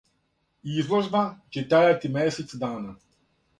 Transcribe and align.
Изложба 0.77 1.21
ће 1.57 1.65
трајати 1.75 2.13
месец 2.19 2.49
дана. 2.67 2.99